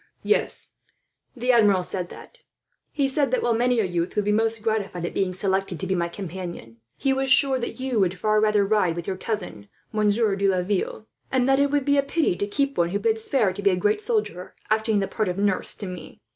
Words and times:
"Yes, 0.23 0.71
the 1.35 1.51
Admiral 1.51 1.83
said 1.83 2.09
that. 2.09 2.39
He 2.91 3.07
said 3.07 3.29
that, 3.29 3.43
while 3.43 3.53
many 3.53 3.79
a 3.79 3.83
youth 3.85 4.15
would 4.15 4.25
be 4.25 4.31
most 4.31 4.63
gratified 4.63 5.05
at 5.05 5.13
being 5.13 5.31
selected 5.31 5.79
to 5.79 5.85
be 5.85 5.93
my 5.93 6.07
companion, 6.07 6.77
he 6.97 7.13
was 7.13 7.29
sure 7.29 7.59
that 7.59 7.79
you 7.79 7.99
would 7.99 8.17
far 8.17 8.41
rather 8.41 8.65
ride 8.65 8.95
with 8.95 9.05
your 9.05 9.15
cousin, 9.15 9.69
Monsieur 9.91 10.35
De 10.35 10.47
Laville; 10.49 11.05
and 11.31 11.47
that 11.47 11.59
it 11.59 11.69
would 11.69 11.85
be 11.85 11.97
a 11.99 12.01
pity 12.01 12.35
to 12.37 12.47
keep 12.47 12.79
one, 12.79 12.89
who 12.89 12.97
bids 12.97 13.29
fair 13.29 13.53
to 13.53 13.61
be 13.61 13.69
a 13.69 13.75
great 13.75 14.01
soldier, 14.01 14.55
acting 14.71 15.01
the 15.01 15.07
part 15.07 15.27
of 15.29 15.37
nurse 15.37 15.75
to 15.75 15.85
me. 15.85 16.19